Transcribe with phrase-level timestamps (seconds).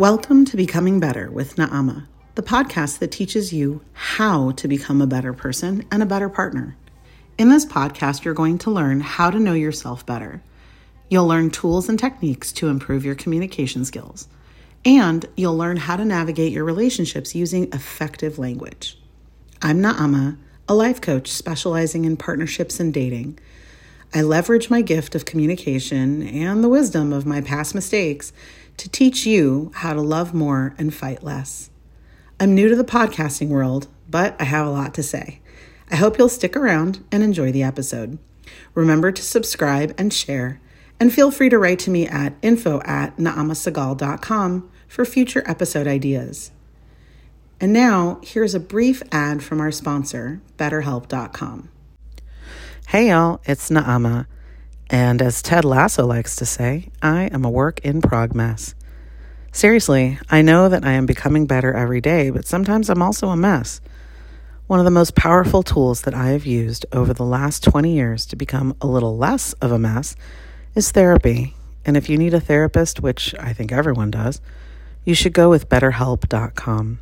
[0.00, 5.06] Welcome to Becoming Better with Naama, the podcast that teaches you how to become a
[5.06, 6.74] better person and a better partner.
[7.36, 10.42] In this podcast, you're going to learn how to know yourself better.
[11.10, 14.26] You'll learn tools and techniques to improve your communication skills,
[14.86, 18.98] and you'll learn how to navigate your relationships using effective language.
[19.60, 23.38] I'm Naama, a life coach specializing in partnerships and dating.
[24.14, 28.32] I leverage my gift of communication and the wisdom of my past mistakes
[28.80, 31.68] to teach you how to love more and fight less.
[32.40, 35.40] I'm new to the podcasting world, but I have a lot to say.
[35.90, 38.18] I hope you'll stick around and enjoy the episode.
[38.74, 40.62] Remember to subscribe and share,
[40.98, 46.50] and feel free to write to me at info at naamasagal.com for future episode ideas.
[47.60, 51.68] And now, here's a brief ad from our sponsor, BetterHelp.com.
[52.88, 54.26] Hey, y'all, it's Naama.
[54.90, 58.74] And as Ted Lasso likes to say, I am a work in progress.
[59.52, 63.36] Seriously, I know that I am becoming better every day, but sometimes I'm also a
[63.36, 63.80] mess.
[64.66, 68.26] One of the most powerful tools that I have used over the last 20 years
[68.26, 70.16] to become a little less of a mess
[70.74, 71.54] is therapy.
[71.84, 74.40] And if you need a therapist, which I think everyone does,
[75.04, 76.98] you should go with BetterHelp.com.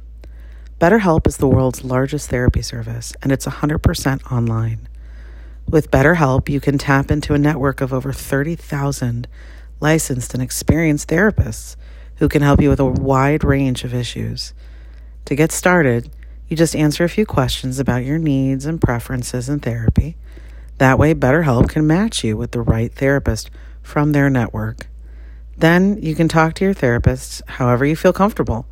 [0.78, 4.88] BetterHelp is the world's largest therapy service, and it's 100% online.
[5.70, 9.28] With BetterHelp, you can tap into a network of over 30,000
[9.80, 11.77] licensed and experienced therapists
[12.16, 14.55] who can help you with a wide range of issues.
[15.27, 16.08] To get started,
[16.48, 20.16] you just answer a few questions about your needs and preferences in therapy.
[20.78, 23.50] That way, BetterHelp can match you with the right therapist
[23.82, 24.86] from their network.
[25.55, 28.66] Then you can talk to your therapist however you feel comfortable,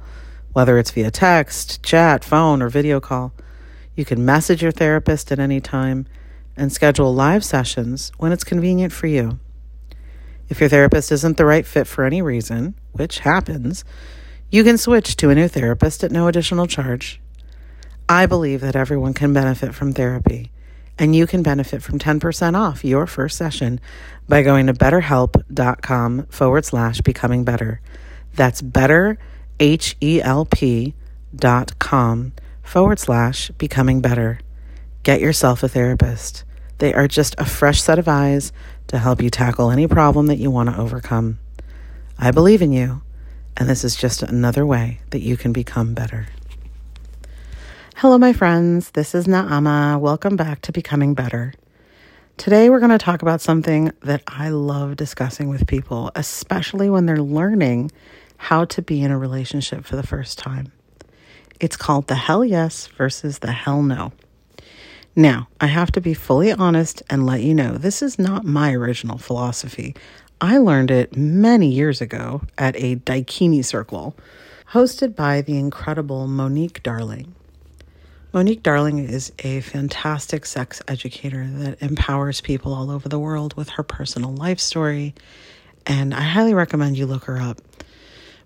[0.54, 3.34] whether it's via text, chat, phone, or video call.
[3.94, 6.06] You can message your therapist at any time
[6.56, 9.38] and schedule live sessions when it's convenient for you.
[10.48, 13.84] If your therapist isn't the right fit for any reason, which happens,
[14.50, 17.20] you can switch to a new therapist at no additional charge.
[18.08, 20.52] I believe that everyone can benefit from therapy,
[20.96, 23.80] and you can benefit from 10% off your first session
[24.28, 27.80] by going to betterhelp.com forward slash becoming better.
[28.34, 29.18] That's better,
[29.58, 30.94] H E L P
[31.34, 34.38] dot com forward slash becoming better.
[35.02, 36.44] Get yourself a therapist.
[36.78, 38.52] They are just a fresh set of eyes
[38.88, 41.38] to help you tackle any problem that you want to overcome.
[42.18, 43.00] I believe in you,
[43.56, 46.26] and this is just another way that you can become better.
[47.96, 48.90] Hello, my friends.
[48.90, 49.98] This is Naama.
[49.98, 51.54] Welcome back to Becoming Better.
[52.36, 57.06] Today, we're going to talk about something that I love discussing with people, especially when
[57.06, 57.90] they're learning
[58.36, 60.72] how to be in a relationship for the first time.
[61.58, 64.12] It's called the hell yes versus the hell no.
[65.18, 68.74] Now, I have to be fully honest and let you know this is not my
[68.74, 69.96] original philosophy.
[70.42, 74.14] I learned it many years ago at a Dakini Circle
[74.72, 77.34] hosted by the incredible Monique Darling.
[78.34, 83.70] Monique Darling is a fantastic sex educator that empowers people all over the world with
[83.70, 85.14] her personal life story,
[85.86, 87.62] and I highly recommend you look her up.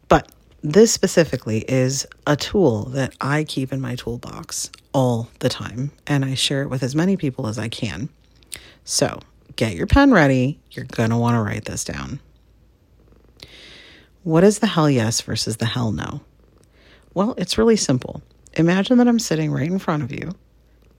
[0.07, 0.31] But
[0.63, 6.25] this specifically is a tool that I keep in my toolbox all the time, and
[6.25, 8.09] I share it with as many people as I can.
[8.85, 9.21] So
[9.57, 10.61] get your pen ready.
[10.71, 12.21] You're going to want to write this down.
[14.23, 16.21] What is the hell yes versus the hell no?
[17.15, 18.23] Well, it's really simple.
[18.55, 20.33] Imagine that I'm sitting right in front of you,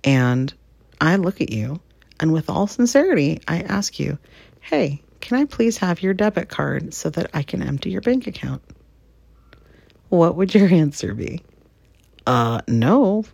[0.04, 0.54] and
[1.00, 1.80] I look at you,
[2.20, 4.18] and with all sincerity, I ask you,
[4.62, 8.28] Hey, can I please have your debit card so that I can empty your bank
[8.28, 8.62] account?
[10.10, 11.42] What would your answer be?
[12.32, 13.26] Uh, no.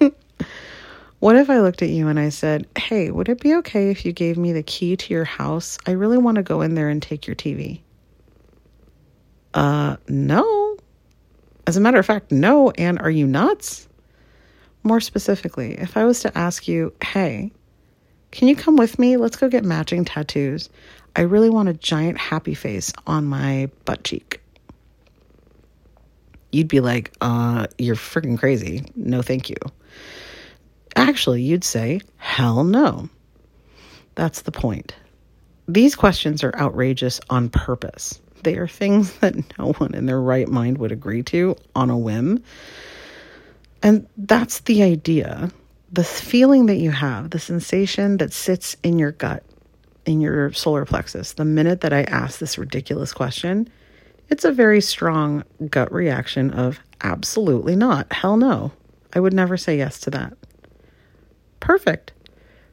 [1.18, 4.06] what if I looked at you and I said, hey, would it be okay if
[4.06, 5.76] you gave me the key to your house?
[5.86, 7.82] I really want to go in there and take your TV.
[9.52, 10.78] Uh, no.
[11.66, 12.70] As a matter of fact, no.
[12.70, 13.86] And are you nuts?
[14.82, 17.52] More specifically, if I was to ask you, hey,
[18.30, 19.18] can you come with me?
[19.18, 20.70] Let's go get matching tattoos.
[21.14, 24.27] I really want a giant happy face on my butt cheek
[26.52, 28.84] you'd be like, uh, you're freaking crazy.
[28.96, 29.56] No, thank you.
[30.96, 33.08] Actually, you'd say, hell no.
[34.14, 34.94] That's the point.
[35.68, 38.20] These questions are outrageous on purpose.
[38.42, 41.98] They are things that no one in their right mind would agree to on a
[41.98, 42.42] whim.
[43.82, 45.50] And that's the idea.
[45.92, 49.44] The feeling that you have, the sensation that sits in your gut,
[50.04, 53.68] in your solar plexus, the minute that I ask this ridiculous question
[54.28, 58.12] it's a very strong gut reaction of absolutely not.
[58.12, 58.72] Hell no.
[59.12, 60.36] I would never say yes to that.
[61.60, 62.12] Perfect.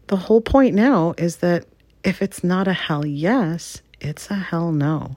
[0.07, 1.65] The whole point now is that
[2.03, 5.15] if it's not a hell yes, it's a hell no.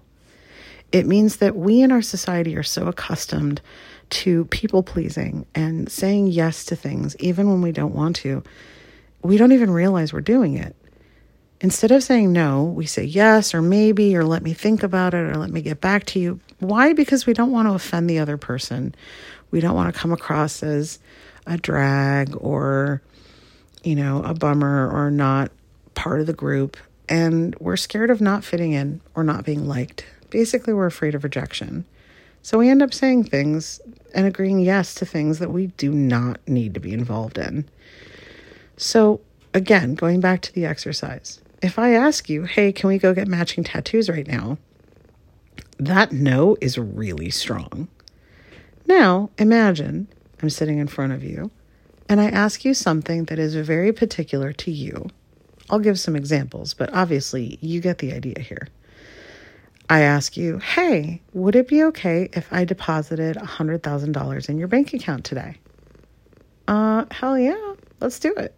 [0.91, 3.61] It means that we in our society are so accustomed
[4.11, 8.43] to people pleasing and saying yes to things, even when we don't want to,
[9.23, 10.75] we don't even realize we're doing it.
[11.61, 15.19] Instead of saying no, we say yes or maybe or let me think about it
[15.19, 16.39] or let me get back to you.
[16.61, 16.93] Why?
[16.93, 18.95] Because we don't want to offend the other person.
[19.51, 20.99] We don't want to come across as
[21.47, 23.03] a drag or,
[23.83, 25.51] you know, a bummer or not
[25.95, 26.77] part of the group.
[27.09, 30.05] And we're scared of not fitting in or not being liked.
[30.31, 31.85] Basically, we're afraid of rejection.
[32.43, 33.81] So we end up saying things
[34.15, 37.69] and agreeing yes to things that we do not need to be involved in.
[38.77, 39.21] So,
[39.55, 43.29] again, going back to the exercise, if I ask you, hey, can we go get
[43.29, 44.59] matching tattoos right now?
[45.79, 47.89] That no is really strong.
[48.87, 50.09] Now, imagine
[50.43, 51.51] I'm sitting in front of you
[52.09, 55.09] and I ask you something that is very particular to you.
[55.71, 58.69] I'll give some examples, but obviously you get the idea here.
[59.91, 64.93] I ask you, hey, would it be okay if I deposited $100,000 in your bank
[64.93, 65.57] account today?
[66.67, 68.55] Uh, hell yeah, let's do it.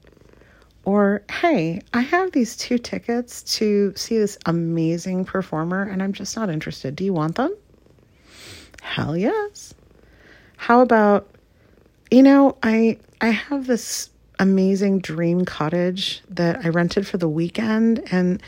[0.84, 6.36] Or, hey, I have these two tickets to see this amazing performer and I'm just
[6.36, 6.96] not interested.
[6.96, 7.54] Do you want them?
[8.80, 9.74] Hell yes.
[10.56, 11.28] How about,
[12.10, 18.02] you know, I I have this amazing dream cottage that I rented for the weekend
[18.10, 18.42] and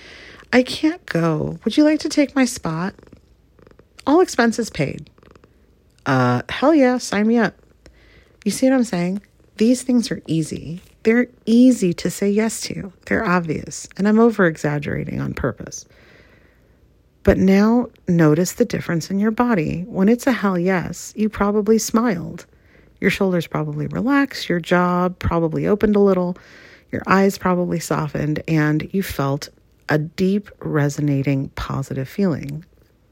[0.52, 1.58] I can't go.
[1.64, 2.94] Would you like to take my spot?
[4.06, 5.10] All expenses paid.
[6.06, 7.54] Uh, hell yeah, sign me up.
[8.44, 9.22] You see what I'm saying?
[9.58, 10.80] These things are easy.
[11.02, 12.92] They're easy to say yes to.
[13.06, 13.88] They're obvious.
[13.96, 15.84] And I'm over exaggerating on purpose.
[17.24, 19.82] But now notice the difference in your body.
[19.88, 22.46] When it's a hell yes, you probably smiled.
[23.00, 26.36] Your shoulders probably relaxed, your jaw probably opened a little,
[26.92, 29.48] your eyes probably softened, and you felt
[29.88, 32.64] a deep, resonating, positive feeling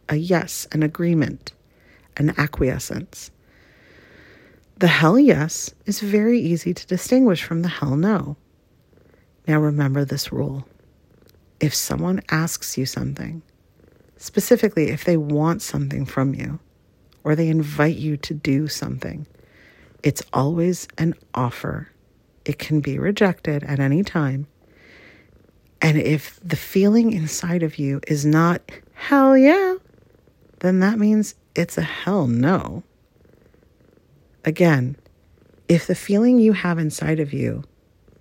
[0.08, 1.52] a yes, an agreement,
[2.16, 3.30] an acquiescence.
[4.80, 8.36] The hell yes is very easy to distinguish from the hell no.
[9.46, 10.66] Now remember this rule.
[11.60, 13.42] If someone asks you something,
[14.16, 16.58] specifically if they want something from you,
[17.24, 19.26] or they invite you to do something,
[20.02, 21.90] it's always an offer.
[22.46, 24.46] It can be rejected at any time
[25.82, 28.60] and if the feeling inside of you is not
[28.94, 29.76] hell yeah,
[30.60, 32.82] then that means it's a hell no.
[34.44, 34.96] Again,
[35.68, 37.64] if the feeling you have inside of you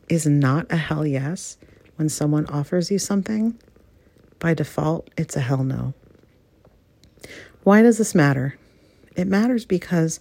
[0.07, 1.57] is not a hell yes
[1.95, 3.57] when someone offers you something,
[4.39, 5.93] by default, it's a hell no.
[7.63, 8.57] Why does this matter?
[9.15, 10.19] It matters because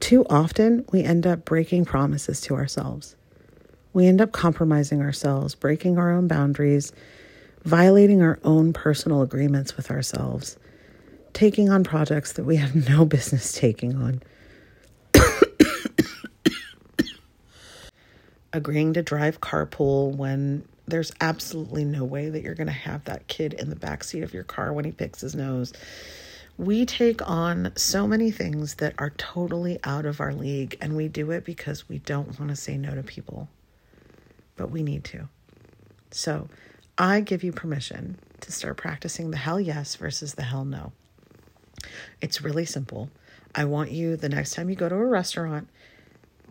[0.00, 3.16] too often we end up breaking promises to ourselves
[3.96, 6.92] we end up compromising ourselves, breaking our own boundaries,
[7.64, 10.58] violating our own personal agreements with ourselves,
[11.32, 14.22] taking on projects that we have no business taking on.
[18.56, 23.26] Agreeing to drive carpool when there's absolutely no way that you're going to have that
[23.28, 25.72] kid in the back seat of your car when he picks his nose.
[26.56, 31.08] We take on so many things that are totally out of our league, and we
[31.08, 33.48] do it because we don't want to say no to people
[34.56, 35.28] but we need to.
[36.10, 36.48] So
[36.98, 40.92] I give you permission to start practicing the hell yes versus the hell no.
[42.20, 43.10] It's really simple.
[43.54, 45.68] I want you, the next time you go to a restaurant,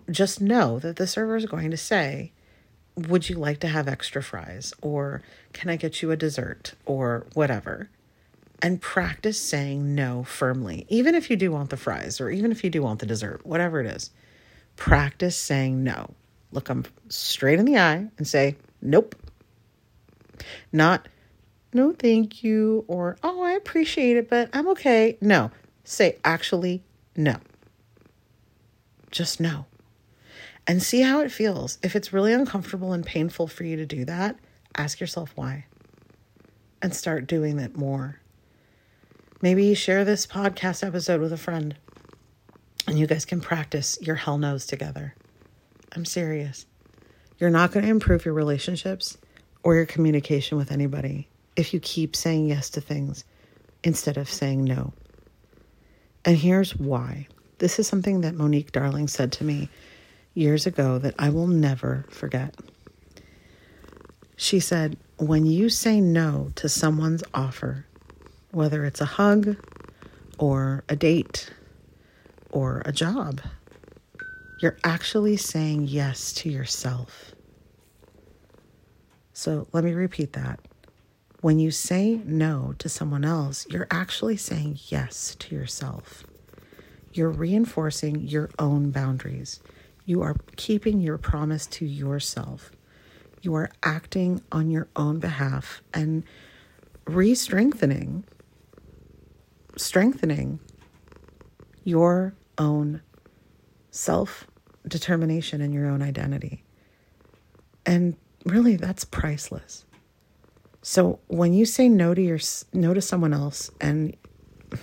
[0.09, 2.31] just know that the server is going to say,
[2.95, 4.73] Would you like to have extra fries?
[4.81, 5.21] Or
[5.53, 6.73] can I get you a dessert?
[6.85, 7.89] Or whatever.
[8.61, 12.63] And practice saying no firmly, even if you do want the fries or even if
[12.63, 14.11] you do want the dessert, whatever it is.
[14.75, 16.15] Practice saying no
[16.55, 19.15] look them straight in the eye and say, nope.
[20.71, 21.07] Not,
[21.73, 25.17] no, thank you, or, oh, I appreciate it, but I'm okay.
[25.21, 25.51] No,
[25.83, 26.81] say, actually,
[27.15, 27.37] no.
[29.11, 29.65] Just no.
[30.67, 31.77] And see how it feels.
[31.83, 34.37] If it's really uncomfortable and painful for you to do that,
[34.75, 35.65] ask yourself why
[36.81, 38.19] and start doing it more.
[39.41, 41.75] Maybe you share this podcast episode with a friend
[42.87, 45.15] and you guys can practice your hell no's together.
[45.95, 46.65] I'm serious.
[47.39, 49.17] You're not going to improve your relationships
[49.63, 53.23] or your communication with anybody if you keep saying yes to things
[53.83, 54.93] instead of saying no.
[56.23, 57.27] And here's why.
[57.59, 59.69] This is something that Monique Darling said to me
[60.35, 62.55] years ago that I will never forget.
[64.35, 67.85] She said, When you say no to someone's offer,
[68.51, 69.57] whether it's a hug
[70.37, 71.49] or a date
[72.51, 73.41] or a job,
[74.61, 77.33] you're actually saying yes to yourself.
[79.33, 80.59] So let me repeat that.
[81.41, 86.23] When you say no to someone else, you're actually saying yes to yourself.
[87.13, 89.59] You're reinforcing your own boundaries.
[90.05, 92.71] You are keeping your promise to yourself.
[93.41, 96.23] You are acting on your own behalf and
[97.07, 98.23] re strengthening,
[99.77, 100.59] strengthening
[101.83, 103.01] your own
[103.91, 104.47] self
[104.87, 106.63] determination and your own identity.
[107.85, 109.85] And really, that's priceless.
[110.81, 112.39] So when you say no to your
[112.71, 114.15] no to someone else and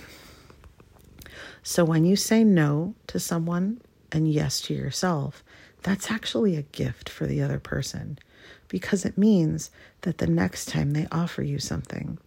[1.63, 3.81] so when you say no to someone
[4.13, 5.43] and yes to yourself,
[5.81, 8.17] that's actually a gift for the other person
[8.69, 9.69] because it means
[10.01, 12.17] that the next time they offer you something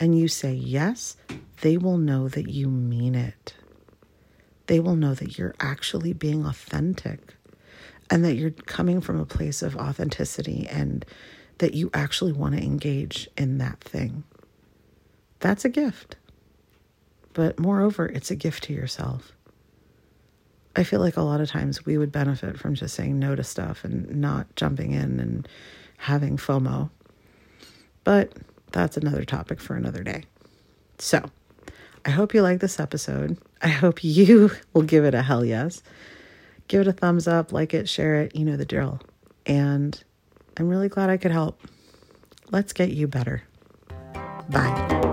[0.00, 1.16] and you say yes,
[1.60, 3.54] they will know that you mean it.
[4.66, 7.34] They will know that you're actually being authentic
[8.10, 11.04] and that you're coming from a place of authenticity and
[11.58, 14.24] that you actually want to engage in that thing.
[15.40, 16.16] That's a gift.
[17.32, 19.32] But moreover, it's a gift to yourself.
[20.76, 23.44] I feel like a lot of times we would benefit from just saying no to
[23.44, 25.48] stuff and not jumping in and
[25.98, 26.90] having FOMO.
[28.02, 28.32] But
[28.72, 30.24] that's another topic for another day.
[30.98, 31.24] So,
[32.04, 33.38] I hope you like this episode.
[33.62, 35.82] I hope you will give it a hell yes.
[36.68, 38.34] Give it a thumbs up, like it, share it.
[38.34, 39.00] You know the drill.
[39.46, 40.02] And
[40.56, 41.60] I'm really glad I could help.
[42.50, 43.42] Let's get you better.
[44.50, 45.03] Bye.